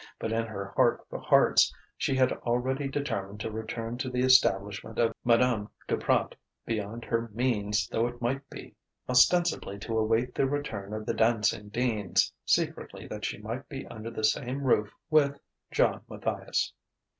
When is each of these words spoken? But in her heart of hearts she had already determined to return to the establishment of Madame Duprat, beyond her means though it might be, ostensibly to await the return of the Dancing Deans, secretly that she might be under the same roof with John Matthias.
But 0.17 0.31
in 0.33 0.47
her 0.47 0.73
heart 0.75 1.05
of 1.11 1.21
hearts 1.21 1.71
she 1.95 2.15
had 2.15 2.31
already 2.31 2.87
determined 2.87 3.39
to 3.41 3.51
return 3.51 3.99
to 3.99 4.09
the 4.09 4.21
establishment 4.23 4.97
of 4.97 5.13
Madame 5.23 5.69
Duprat, 5.87 6.33
beyond 6.65 7.05
her 7.05 7.29
means 7.35 7.87
though 7.87 8.07
it 8.07 8.19
might 8.19 8.49
be, 8.49 8.73
ostensibly 9.07 9.77
to 9.77 9.99
await 9.99 10.33
the 10.33 10.47
return 10.47 10.91
of 10.95 11.05
the 11.05 11.13
Dancing 11.13 11.69
Deans, 11.69 12.33
secretly 12.45 13.05
that 13.09 13.25
she 13.25 13.37
might 13.37 13.69
be 13.69 13.85
under 13.89 14.09
the 14.09 14.23
same 14.23 14.63
roof 14.63 14.91
with 15.11 15.39
John 15.69 16.01
Matthias. 16.09 16.73